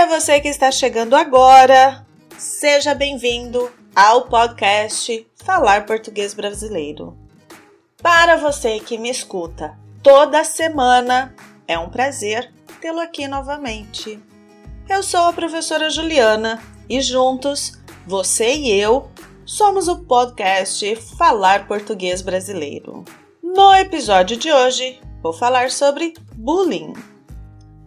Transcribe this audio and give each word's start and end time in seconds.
Para 0.00 0.18
você 0.18 0.40
que 0.40 0.48
está 0.48 0.72
chegando 0.72 1.14
agora, 1.14 2.06
seja 2.38 2.94
bem-vindo 2.94 3.70
ao 3.94 4.28
podcast 4.28 5.26
Falar 5.44 5.84
Português 5.84 6.32
Brasileiro. 6.32 7.14
Para 8.02 8.38
você 8.38 8.80
que 8.80 8.96
me 8.96 9.10
escuta 9.10 9.78
toda 10.02 10.42
semana, 10.42 11.34
é 11.68 11.78
um 11.78 11.90
prazer 11.90 12.50
tê-lo 12.80 12.98
aqui 12.98 13.28
novamente. 13.28 14.18
Eu 14.88 15.02
sou 15.02 15.20
a 15.20 15.34
professora 15.34 15.90
Juliana 15.90 16.62
e 16.88 17.02
juntos, 17.02 17.78
você 18.06 18.54
e 18.54 18.70
eu, 18.70 19.10
somos 19.44 19.86
o 19.86 20.02
podcast 20.04 20.96
Falar 21.18 21.68
Português 21.68 22.22
Brasileiro. 22.22 23.04
No 23.42 23.74
episódio 23.74 24.38
de 24.38 24.50
hoje, 24.50 24.98
vou 25.22 25.34
falar 25.34 25.70
sobre 25.70 26.14
bullying. 26.32 26.94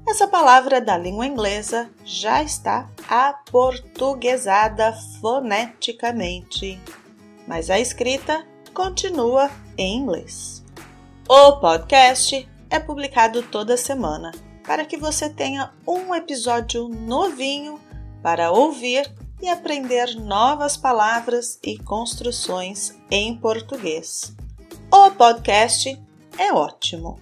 Essa 0.06 0.28
palavra 0.28 0.82
da 0.82 0.98
língua 0.98 1.26
inglesa 1.26 1.90
já 2.04 2.44
está 2.44 2.90
aportuguesada 3.08 4.94
foneticamente, 5.22 6.80
mas 7.48 7.70
a 7.70 7.80
escrita 7.80 8.46
continua 8.74 9.50
em 9.78 9.98
inglês. 9.98 10.64
O 11.28 11.54
podcast 11.54 12.48
é 12.70 12.80
publicado 12.80 13.44
toda 13.44 13.78
semana 13.78 14.32
para 14.66 14.86
que 14.86 14.98
você 14.98 15.30
tenha 15.30 15.72
um 15.88 16.14
episódio 16.14 16.90
novinho 16.90 17.80
para 18.22 18.52
ouvir 18.52 19.10
e 19.42 19.48
aprender 19.48 20.16
novas 20.16 20.76
palavras 20.76 21.60
e 21.64 21.78
construções 21.78 22.94
em 23.10 23.38
português. 23.38 24.36
O 24.92 25.12
podcast 25.12 26.00
é 26.38 26.54
ótimo. 26.54 27.20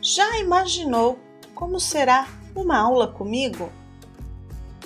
Já 0.00 0.38
imaginou 0.38 1.18
como 1.54 1.78
será 1.78 2.28
uma 2.54 2.78
aula 2.78 3.08
comigo? 3.08 3.72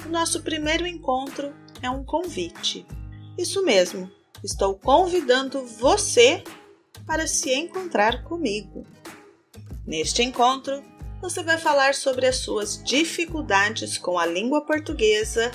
O 0.05 0.09
nosso 0.09 0.43
primeiro 0.43 0.87
encontro 0.87 1.53
é 1.83 1.91
um 1.91 2.05
convite. 2.05 2.87
Isso 3.37 3.65
mesmo, 3.65 4.11
estou 4.43 4.75
convidando 4.75 5.65
você 5.65 6.43
para 7.07 7.27
se 7.27 7.53
encontrar 7.55 8.25
comigo. 8.25 8.87
Neste 9.87 10.23
encontro, 10.23 10.83
você 11.21 11.43
vai 11.43 11.59
falar 11.59 11.95
sobre 11.95 12.27
as 12.27 12.37
suas 12.37 12.83
dificuldades 12.83 13.99
com 13.99 14.19
a 14.19 14.27
língua 14.27 14.65
portuguesa 14.65 15.51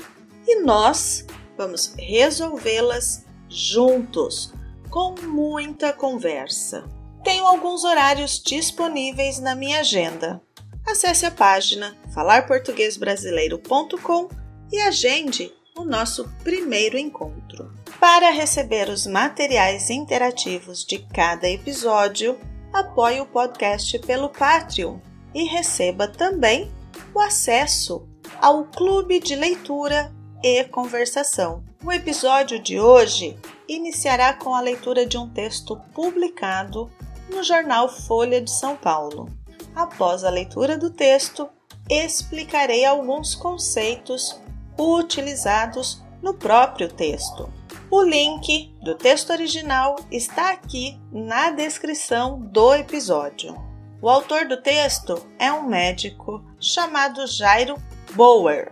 e 0.48 0.62
nós 0.62 1.26
vamos 1.58 1.94
resolvê-las 1.98 3.26
juntos, 3.48 4.54
com 4.90 5.16
muita 5.22 5.94
conversa. 5.94 6.84
Tenho 7.24 7.46
alguns 7.46 7.84
horários 7.84 8.42
disponíveis 8.44 9.40
na 9.40 9.56
minha 9.56 9.80
agenda. 9.80 10.42
Acesse 10.86 11.26
a 11.26 11.32
página 11.32 11.98
falarportuguesbrasileiro.com 12.14 14.30
e 14.72 14.80
agende 14.80 15.52
o 15.76 15.84
nosso 15.84 16.30
primeiro 16.44 16.96
encontro. 16.98 17.74
Para 18.00 18.32
receber 18.32 18.90
os 18.90 19.06
materiais 19.08 19.90
interativos 19.90 20.86
de 20.86 21.00
cada 21.00 21.50
episódio, 21.50 22.38
apoie 22.72 23.20
o 23.22 23.26
podcast 23.26 23.98
pelo 24.00 24.30
Patreon 24.30 25.00
e 25.34 25.46
receba 25.46 26.08
também 26.08 26.72
o 27.14 27.20
acesso 27.20 28.08
ao 28.42 28.66
Clube 28.66 29.20
de 29.20 29.36
Leitura 29.36 30.12
e 30.44 30.64
Conversação. 30.66 31.64
O 31.84 31.92
episódio 31.92 32.62
de 32.62 32.80
hoje 32.80 33.38
iniciará 33.68 34.34
com 34.34 34.54
a 34.54 34.62
leitura 34.62 35.06
de 35.06 35.18
um 35.18 35.30
texto 35.30 35.80
publicado 35.94 36.92
no 37.30 37.44
jornal 37.44 37.90
Folha 37.90 38.42
de 38.42 38.52
São 38.52 38.76
Paulo. 38.76 39.30
Após 39.76 40.24
a 40.24 40.30
leitura 40.30 40.78
do 40.78 40.90
texto, 40.90 41.50
explicarei 41.90 42.86
alguns 42.86 43.36
conceitos 43.36 44.40
utilizados 44.78 46.04
no 46.22 46.34
próprio 46.34 46.88
texto. 46.88 47.52
O 47.90 48.02
link 48.02 48.74
do 48.82 48.96
texto 48.96 49.32
original 49.32 49.96
está 50.10 50.52
aqui 50.52 51.00
na 51.12 51.52
descrição 51.52 52.40
do 52.40 52.74
episódio. 52.74 53.56
O 54.02 54.10
autor 54.10 54.48
do 54.48 54.62
texto 54.62 55.26
é 55.38 55.52
um 55.52 55.68
médico 55.68 56.44
chamado 56.60 57.28
Jairo 57.28 57.76
Bower. 58.14 58.72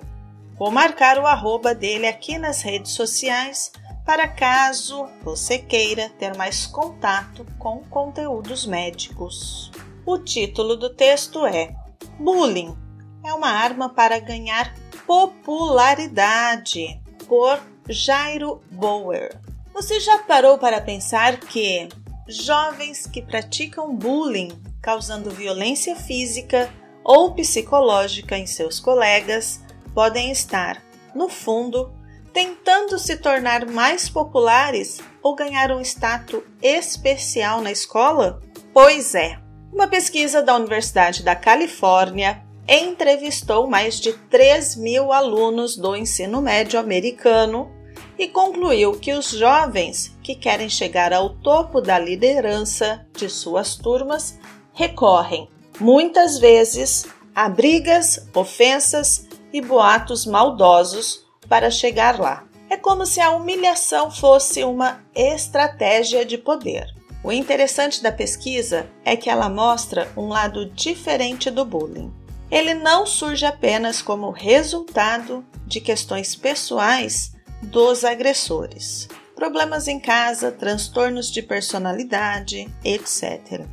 Vou 0.57 0.71
marcar 0.71 1.17
o 1.17 1.25
arroba 1.25 1.73
dele 1.73 2.07
aqui 2.07 2.37
nas 2.37 2.61
redes 2.61 2.91
sociais 2.91 3.71
para 4.05 4.27
caso 4.27 5.07
você 5.23 5.57
queira 5.57 6.09
ter 6.09 6.35
mais 6.35 6.65
contato 6.65 7.45
com 7.57 7.79
conteúdos 7.89 8.65
médicos. 8.65 9.71
O 10.05 10.17
título 10.17 10.75
do 10.75 10.89
texto 10.89 11.45
é 11.45 11.75
Bullying 12.19 12.75
é 13.23 13.33
uma 13.33 13.49
arma 13.49 13.89
para 13.89 14.19
ganhar 14.19 14.73
popularidade, 15.05 16.99
por 17.27 17.61
Jairo 17.87 18.61
Bower. 18.71 19.39
Você 19.73 19.99
já 19.99 20.17
parou 20.19 20.57
para 20.57 20.81
pensar 20.81 21.39
que 21.39 21.87
jovens 22.27 23.05
que 23.05 23.21
praticam 23.21 23.95
bullying, 23.95 24.49
causando 24.81 25.29
violência 25.29 25.95
física 25.95 26.69
ou 27.03 27.33
psicológica 27.33 28.37
em 28.37 28.45
seus 28.45 28.79
colegas, 28.79 29.61
podem 29.93 30.31
estar, 30.31 30.81
no 31.13 31.29
fundo, 31.29 31.93
tentando 32.33 32.97
se 32.97 33.17
tornar 33.17 33.65
mais 33.65 34.09
populares 34.09 34.99
ou 35.21 35.35
ganhar 35.35 35.71
um 35.71 35.81
status 35.81 36.41
especial 36.61 37.61
na 37.61 37.71
escola? 37.71 38.41
Pois 38.73 39.13
é, 39.15 39.40
uma 39.71 39.87
pesquisa 39.87 40.41
da 40.41 40.55
Universidade 40.55 41.23
da 41.23 41.35
Califórnia 41.35 42.43
entrevistou 42.67 43.67
mais 43.67 43.99
de 43.99 44.13
3 44.13 44.75
mil 44.75 45.11
alunos 45.11 45.75
do 45.75 45.95
ensino 45.95 46.41
médio 46.41 46.79
americano 46.79 47.71
e 48.17 48.27
concluiu 48.27 48.99
que 48.99 49.13
os 49.13 49.31
jovens 49.31 50.15
que 50.21 50.35
querem 50.35 50.69
chegar 50.69 51.11
ao 51.13 51.29
topo 51.29 51.81
da 51.81 51.97
liderança 51.97 53.05
de 53.17 53.29
suas 53.29 53.75
turmas 53.75 54.37
recorrem, 54.73 55.49
muitas 55.79 56.37
vezes, 56.37 57.05
a 57.33 57.49
brigas, 57.49 58.27
ofensas 58.35 59.27
e 59.51 59.61
boatos 59.61 60.25
maldosos 60.25 61.25
para 61.49 61.71
chegar 61.71 62.19
lá. 62.19 62.45
É 62.69 62.77
como 62.77 63.05
se 63.05 63.19
a 63.19 63.31
humilhação 63.31 64.11
fosse 64.11 64.63
uma 64.63 65.01
estratégia 65.15 66.23
de 66.23 66.37
poder. 66.37 67.00
O 67.23 67.31
interessante 67.31 68.01
da 68.01 68.11
pesquisa 68.11 68.89
é 69.05 69.15
que 69.15 69.29
ela 69.29 69.47
mostra 69.47 70.11
um 70.17 70.27
lado 70.27 70.65
diferente 70.65 71.51
do 71.51 71.63
bullying. 71.63 72.11
Ele 72.49 72.73
não 72.73 73.05
surge 73.05 73.45
apenas 73.45 74.01
como 74.01 74.31
resultado 74.31 75.45
de 75.65 75.79
questões 75.79 76.35
pessoais 76.35 77.33
dos 77.61 78.03
agressores, 78.03 79.07
problemas 79.35 79.87
em 79.87 79.99
casa, 79.99 80.51
transtornos 80.51 81.31
de 81.31 81.43
personalidade, 81.43 82.67
etc. 82.83 83.65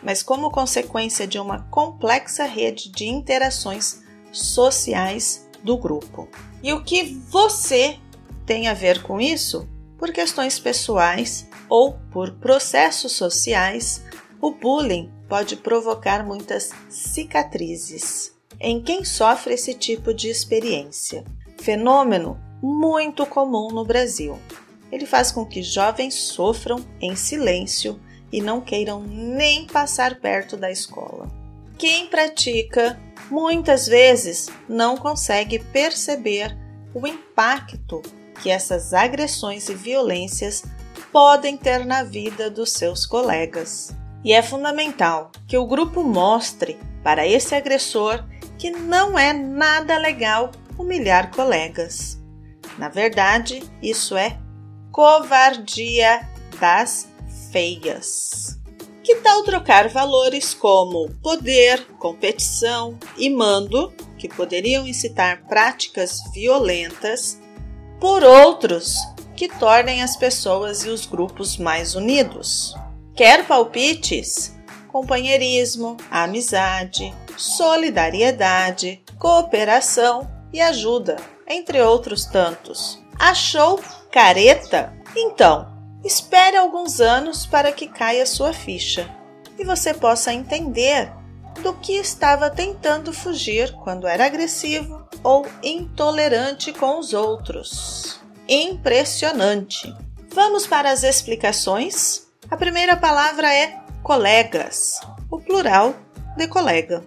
Mas 0.00 0.22
como 0.22 0.50
consequência 0.50 1.26
de 1.26 1.38
uma 1.38 1.62
complexa 1.64 2.44
rede 2.44 2.90
de 2.90 3.08
interações 3.08 4.02
sociais 4.30 5.48
do 5.64 5.76
grupo. 5.76 6.28
E 6.62 6.72
o 6.72 6.84
que 6.84 7.02
você 7.28 7.98
tem 8.46 8.68
a 8.68 8.74
ver 8.74 9.02
com 9.02 9.20
isso? 9.20 9.68
Por 9.98 10.12
questões 10.12 10.60
pessoais 10.60 11.48
ou 11.68 11.98
por 12.10 12.32
processos 12.32 13.12
sociais, 13.12 14.02
o 14.40 14.52
bullying 14.52 15.10
pode 15.28 15.56
provocar 15.56 16.24
muitas 16.24 16.70
cicatrizes 16.88 18.32
em 18.60 18.82
quem 18.82 19.04
sofre 19.04 19.54
esse 19.54 19.74
tipo 19.74 20.12
de 20.12 20.28
experiência. 20.28 21.24
Fenômeno 21.60 22.40
muito 22.62 23.24
comum 23.26 23.68
no 23.68 23.84
Brasil. 23.84 24.38
Ele 24.90 25.06
faz 25.06 25.30
com 25.30 25.44
que 25.44 25.62
jovens 25.62 26.14
sofram 26.14 26.84
em 27.00 27.14
silêncio 27.14 28.00
e 28.32 28.40
não 28.40 28.60
queiram 28.60 29.02
nem 29.02 29.66
passar 29.66 30.18
perto 30.20 30.56
da 30.56 30.70
escola. 30.70 31.30
Quem 31.76 32.08
pratica 32.08 32.98
muitas 33.30 33.86
vezes 33.86 34.48
não 34.68 34.96
consegue 34.96 35.58
perceber 35.58 36.56
o 36.94 37.06
impacto 37.06 38.02
que 38.42 38.50
essas 38.50 38.92
agressões 38.92 39.68
e 39.68 39.74
violências 39.74 40.64
podem 41.12 41.56
ter 41.56 41.84
na 41.84 42.02
vida 42.02 42.50
dos 42.50 42.72
seus 42.72 43.06
colegas. 43.06 43.94
E 44.24 44.32
é 44.32 44.42
fundamental 44.42 45.30
que 45.46 45.56
o 45.56 45.66
grupo 45.66 46.02
mostre 46.02 46.78
para 47.02 47.26
esse 47.26 47.54
agressor 47.54 48.24
que 48.58 48.70
não 48.70 49.18
é 49.18 49.32
nada 49.32 49.96
legal 49.96 50.50
humilhar 50.76 51.30
colegas. 51.30 52.18
Na 52.76 52.88
verdade, 52.88 53.62
isso 53.82 54.16
é 54.16 54.38
covardia 54.92 56.28
das 56.60 57.08
feias. 57.50 58.58
Que 59.02 59.16
tal 59.16 59.42
trocar 59.42 59.88
valores 59.88 60.52
como 60.52 61.08
poder, 61.22 61.86
competição 61.98 62.98
e 63.16 63.30
mando, 63.30 63.92
que 64.18 64.28
poderiam 64.28 64.86
incitar 64.86 65.46
práticas 65.48 66.20
violentas, 66.34 67.40
por 67.98 68.22
outros 68.22 68.96
que 69.38 69.46
tornem 69.46 70.02
as 70.02 70.16
pessoas 70.16 70.84
e 70.84 70.88
os 70.88 71.06
grupos 71.06 71.56
mais 71.56 71.94
unidos. 71.94 72.74
Quer 73.14 73.46
palpites? 73.46 74.58
Companheirismo, 74.88 75.96
amizade, 76.10 77.14
solidariedade, 77.36 79.00
cooperação 79.16 80.28
e 80.52 80.60
ajuda, 80.60 81.14
entre 81.46 81.80
outros 81.80 82.24
tantos. 82.24 83.00
Achou 83.16 83.80
careta? 84.10 84.92
Então, 85.14 85.72
espere 86.04 86.56
alguns 86.56 87.00
anos 87.00 87.46
para 87.46 87.70
que 87.70 87.86
caia 87.86 88.26
sua 88.26 88.52
ficha 88.52 89.08
e 89.56 89.62
você 89.62 89.94
possa 89.94 90.32
entender 90.32 91.12
do 91.62 91.74
que 91.74 91.92
estava 91.92 92.50
tentando 92.50 93.12
fugir 93.12 93.72
quando 93.84 94.08
era 94.08 94.26
agressivo 94.26 95.06
ou 95.22 95.46
intolerante 95.62 96.72
com 96.72 96.98
os 96.98 97.12
outros. 97.14 98.17
Impressionante! 98.48 99.94
Vamos 100.30 100.66
para 100.66 100.90
as 100.90 101.02
explicações? 101.02 102.26
A 102.50 102.56
primeira 102.56 102.96
palavra 102.96 103.52
é 103.52 103.78
colegas, 104.02 104.98
o 105.30 105.38
plural 105.38 105.94
de 106.34 106.48
colega. 106.48 107.04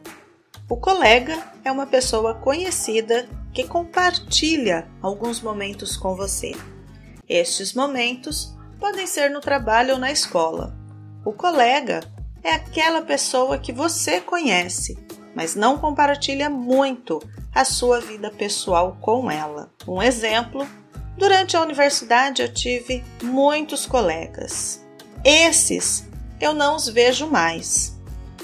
O 0.70 0.78
colega 0.78 1.42
é 1.66 1.72
uma 1.72 1.88
pessoa 1.88 2.36
conhecida 2.36 3.28
que 3.52 3.68
compartilha 3.68 4.88
alguns 5.02 5.42
momentos 5.42 5.98
com 5.98 6.16
você. 6.16 6.52
Estes 7.28 7.74
momentos 7.74 8.56
podem 8.80 9.08
ser 9.08 9.32
no 9.32 9.42
trabalho 9.42 9.96
ou 9.96 10.00
na 10.00 10.12
escola. 10.12 10.78
O 11.26 11.34
colega 11.34 12.02
é 12.44 12.52
aquela 12.52 13.02
pessoa 13.02 13.58
que 13.58 13.74
você 13.74 14.22
conhece, 14.22 14.96
mas 15.36 15.56
não 15.56 15.80
compartilha 15.80 16.52
muito 16.52 17.20
a 17.52 17.66
sua 17.66 18.00
vida 18.00 18.30
pessoal 18.30 18.96
com 19.02 19.32
ela. 19.32 19.72
Um 19.88 20.04
exemplo: 20.04 20.68
durante 21.18 21.56
a 21.56 21.62
universidade 21.62 22.42
eu 22.42 22.54
tive 22.54 23.04
muitos 23.22 23.86
colegas. 23.86 24.86
Esses 25.24 26.08
eu 26.40 26.54
não 26.54 26.76
os 26.76 26.88
vejo 26.88 27.28
mais. 27.28 28.00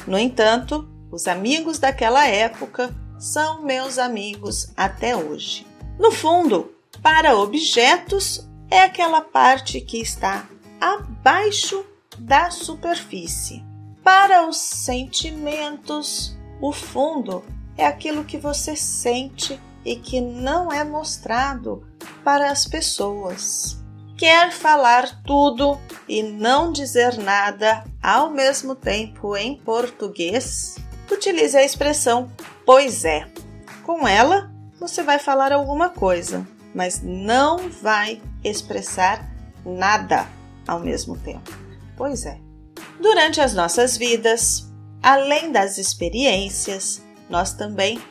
No 0.06 0.18
entanto, 0.18 0.88
os 1.12 1.28
amigos 1.28 1.80
daquela 1.80 2.28
época 2.28 2.96
são 3.18 3.64
meus 3.64 3.98
amigos 3.98 4.72
até 4.75 5.16
hoje. 5.16 5.66
No 5.98 6.12
fundo, 6.12 6.72
para 7.02 7.36
objetos 7.36 8.48
é 8.69 8.81
aquela 8.81 9.22
parte 9.22 9.81
que 9.81 10.00
está 10.00 10.48
abaixo 10.80 11.84
da 12.19 12.52
superfície. 12.52 13.64
Para 14.04 14.48
os 14.48 14.58
sentimentos, 14.58 16.38
o 16.62 16.72
fundo 16.72 17.44
é 17.78 17.86
aquilo 17.86 18.24
que 18.24 18.38
você 18.38 18.75
sente 18.75 19.60
e 19.88 19.95
que 19.95 20.19
não 20.19 20.69
é 20.69 20.84
mostrado 20.84 21.88
para 22.22 22.51
as 22.51 22.68
pessoas. 22.68 23.78
Quer 24.18 24.51
falar 24.51 25.24
tudo 25.24 25.80
e 26.10 26.22
não 26.22 26.74
dizer 26.74 27.18
nada 27.18 27.86
ao 28.04 28.30
mesmo 28.30 28.75
tempo 28.75 29.38
em 29.38 29.56
português? 29.56 30.75
Utilize 31.10 31.56
a 31.56 31.63
expressão 31.63 32.30
pois 32.66 33.06
é. 33.06 33.30
Com 33.84 34.06
ela, 34.06 34.51
você 34.78 35.01
vai 35.01 35.19
falar 35.19 35.54
alguma 35.54 35.90
coisa, 35.90 36.45
mas 36.75 37.01
não 37.01 37.69
vai 37.69 38.22
expressar 38.44 39.25
nada 39.66 40.28
ao 40.68 40.81
mesmo 40.81 41.18
tempo. 41.18 41.50
Pois 41.95 42.25
é. 42.25 42.38
Durante 43.00 43.40
as 43.40 43.54
nossas 43.54 43.95
vidas, 43.95 44.69
além 45.01 45.50
das 45.50 45.78
experiências, 45.78 47.01
nós 47.30 47.54
também 47.54 48.01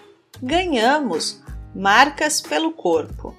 ganhamos 0.42 1.44
marcas 1.76 2.40
pelo 2.40 2.72
corpo. 2.72 3.36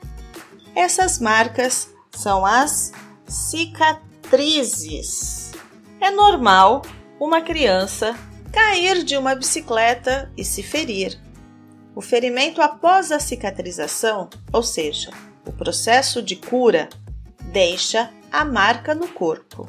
Essas 0.75 1.17
marcas 1.19 1.89
são 2.11 2.45
as 2.45 2.91
cicatrizes. 3.25 4.03
É 5.99 6.11
normal 6.11 6.83
uma 7.19 7.41
criança 7.41 8.15
cair 8.51 9.03
de 9.03 9.17
uma 9.17 9.33
bicicleta 9.33 10.31
e 10.37 10.45
se 10.45 10.61
ferir. 10.61 11.19
O 11.95 12.01
ferimento 12.01 12.61
após 12.61 13.11
a 13.11 13.19
cicatrização, 13.19 14.29
ou 14.53 14.61
seja, 14.61 15.09
o 15.43 15.51
processo 15.51 16.21
de 16.21 16.35
cura, 16.35 16.87
deixa 17.51 18.11
a 18.31 18.45
marca 18.45 18.93
no 18.93 19.07
corpo. 19.07 19.67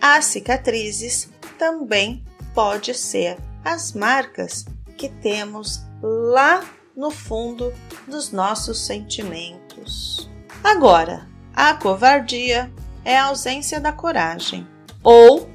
As 0.00 0.24
cicatrizes 0.24 1.30
também 1.56 2.24
pode 2.52 2.92
ser 2.94 3.38
as 3.64 3.92
marcas 3.92 4.64
que 4.96 5.08
temos 5.08 5.84
lá 6.02 6.64
no 6.98 7.12
fundo 7.12 7.72
dos 8.08 8.32
nossos 8.32 8.84
sentimentos. 8.84 10.28
Agora, 10.64 11.28
a 11.54 11.72
covardia 11.72 12.72
é 13.04 13.16
a 13.16 13.26
ausência 13.26 13.78
da 13.78 13.92
coragem 13.92 14.66
ou 15.04 15.48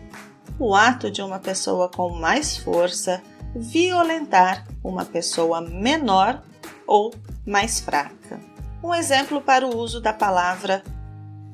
o 0.57 0.73
ato 0.73 1.11
de 1.11 1.21
uma 1.21 1.39
pessoa 1.39 1.89
com 1.89 2.11
mais 2.11 2.55
força 2.55 3.21
violentar 3.53 4.65
uma 4.81 5.03
pessoa 5.03 5.59
menor 5.59 6.41
ou 6.87 7.13
mais 7.45 7.81
fraca. 7.81 8.39
Um 8.81 8.95
exemplo 8.95 9.41
para 9.41 9.67
o 9.67 9.75
uso 9.75 9.99
da 9.99 10.13
palavra 10.13 10.81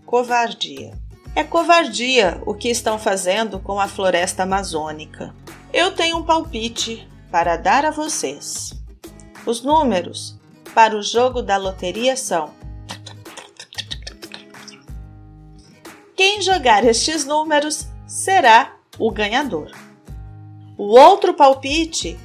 covardia. 0.06 0.94
É 1.36 1.44
covardia 1.44 2.40
o 2.46 2.54
que 2.54 2.70
estão 2.70 3.00
fazendo 3.00 3.60
com 3.60 3.80
a 3.80 3.88
floresta 3.88 4.44
amazônica. 4.44 5.34
Eu 5.74 5.96
tenho 5.96 6.18
um 6.18 6.24
palpite 6.24 7.10
para 7.32 7.58
dar 7.58 7.86
a 7.86 7.92
vocês. 7.92 8.79
Os 9.50 9.64
números 9.64 10.36
para 10.76 10.96
o 10.96 11.02
jogo 11.02 11.42
da 11.42 11.58
loteria 11.58 12.16
são: 12.16 12.54
quem 16.16 16.40
jogar 16.40 16.86
estes 16.86 17.26
números 17.26 17.88
será 18.06 18.78
o 19.00 19.10
ganhador. 19.10 19.72
O 20.78 20.84
outro 20.84 21.34
palpite 21.34 22.16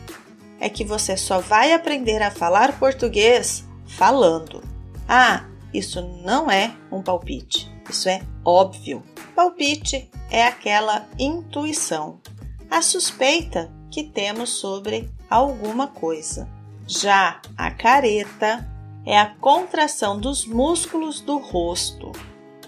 é 0.60 0.68
que 0.68 0.84
você 0.84 1.16
só 1.16 1.40
vai 1.40 1.72
aprender 1.72 2.20
a 2.20 2.30
falar 2.30 2.78
português 2.78 3.64
falando. 3.86 4.62
Ah, 5.08 5.46
isso 5.72 6.02
não 6.22 6.50
é 6.50 6.76
um 6.92 7.00
palpite. 7.00 7.72
Isso 7.88 8.06
é 8.06 8.20
óbvio. 8.44 9.02
Palpite 9.34 10.10
é 10.30 10.46
aquela 10.46 11.08
intuição, 11.18 12.20
a 12.70 12.82
suspeita 12.82 13.72
que 13.90 14.02
temos 14.02 14.50
sobre 14.50 15.10
alguma 15.30 15.86
coisa. 15.86 16.46
Já 16.86 17.40
a 17.56 17.70
careta 17.70 18.68
é 19.06 19.18
a 19.18 19.26
contração 19.26 20.18
dos 20.18 20.46
músculos 20.46 21.20
do 21.20 21.38
rosto. 21.38 22.12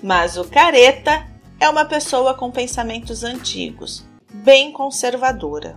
Mas 0.03 0.37
o 0.37 0.45
careta 0.45 1.27
é 1.59 1.69
uma 1.69 1.85
pessoa 1.85 2.35
com 2.35 2.51
pensamentos 2.51 3.25
antigos, 3.25 4.05
bem 4.33 4.73
conservadora. 4.73 5.77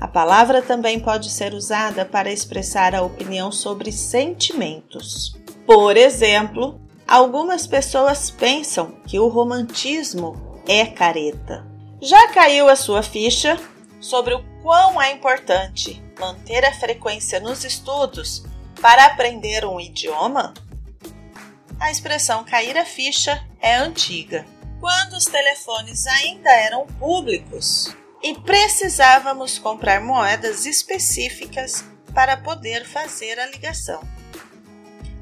A 0.00 0.08
palavra 0.08 0.62
também 0.62 1.00
pode 1.00 1.30
ser 1.30 1.54
usada 1.54 2.04
para 2.04 2.32
expressar 2.32 2.94
a 2.94 3.02
opinião 3.02 3.50
sobre 3.52 3.92
sentimentos. 3.92 5.36
Por 5.66 5.96
exemplo, 5.96 6.80
Algumas 7.06 7.68
pessoas 7.68 8.32
pensam 8.32 8.96
que 9.06 9.20
o 9.20 9.28
romantismo 9.28 10.60
é 10.66 10.84
careta. 10.84 11.64
Já 12.02 12.32
caiu 12.32 12.68
a 12.68 12.74
sua 12.74 13.00
ficha 13.00 13.56
sobre 14.00 14.34
o 14.34 14.44
quão 14.62 15.00
é 15.00 15.12
importante 15.12 16.02
manter 16.18 16.64
a 16.64 16.72
frequência 16.72 17.40
nos 17.40 17.64
estudos 17.64 18.44
para 18.80 19.06
aprender 19.06 19.64
um 19.64 19.80
idioma? 19.80 20.54
A 21.78 21.90
expressão 21.90 22.44
cair 22.44 22.76
a 22.76 22.84
ficha 22.84 23.44
é 23.60 23.76
antiga. 23.76 24.46
Quando 24.80 25.14
os 25.14 25.24
telefones 25.24 26.06
ainda 26.06 26.50
eram 26.50 26.86
públicos 26.86 27.94
e 28.22 28.34
precisávamos 28.34 29.58
comprar 29.58 30.00
moedas 30.00 30.66
específicas 30.66 31.84
para 32.14 32.36
poder 32.36 32.86
fazer 32.86 33.38
a 33.38 33.46
ligação. 33.46 34.02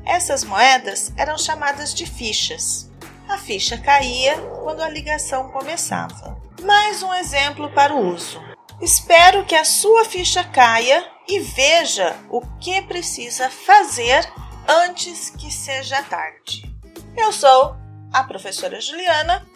Essas 0.06 0.44
moedas 0.44 1.12
eram 1.16 1.36
chamadas 1.38 1.94
de 1.94 2.06
fichas. 2.06 2.90
A 3.28 3.38
ficha 3.38 3.78
caía 3.78 4.36
quando 4.62 4.82
a 4.82 4.88
ligação 4.88 5.50
começava. 5.50 6.40
Mais 6.62 7.02
um 7.02 7.12
exemplo 7.14 7.70
para 7.70 7.94
o 7.94 8.14
uso. 8.14 8.53
Espero 8.80 9.44
que 9.44 9.54
a 9.54 9.64
sua 9.64 10.04
ficha 10.04 10.44
caia 10.44 11.06
e 11.28 11.40
veja 11.40 12.16
o 12.28 12.40
que 12.58 12.82
precisa 12.82 13.48
fazer 13.48 14.30
antes 14.68 15.30
que 15.30 15.50
seja 15.50 16.02
tarde. 16.02 16.74
Eu 17.16 17.32
sou 17.32 17.76
a 18.12 18.24
professora 18.24 18.80
Juliana 18.80 19.46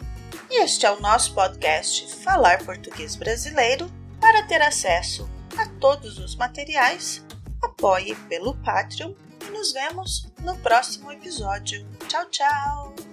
e 0.49 0.63
este 0.63 0.85
é 0.85 0.91
o 0.91 0.99
nosso 0.99 1.33
podcast 1.33 2.15
Falar 2.23 2.63
Português 2.63 3.15
Brasileiro. 3.15 3.91
Para 4.19 4.43
ter 4.43 4.61
acesso 4.61 5.29
a 5.57 5.65
todos 5.79 6.17
os 6.17 6.35
materiais, 6.35 7.23
apoie 7.61 8.15
pelo 8.27 8.55
Patreon 8.57 9.13
nos 9.49 9.71
vemos 9.71 10.27
no 10.39 10.55
próximo 10.57 11.11
episódio. 11.11 11.85
Tchau, 12.07 12.25
tchau! 12.29 13.08